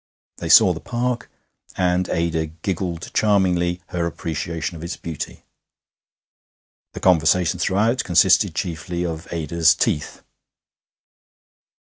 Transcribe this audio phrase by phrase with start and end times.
[0.37, 1.29] They saw the Park,
[1.77, 5.43] and Ada giggled charmingly her appreciation of its beauty.
[6.93, 10.23] The conversation throughout consisted chiefly of Ada's teeth.